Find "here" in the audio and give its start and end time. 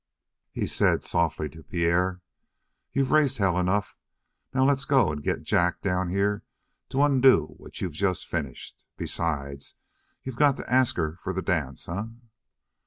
6.09-6.43